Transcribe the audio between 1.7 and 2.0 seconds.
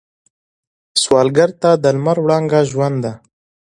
د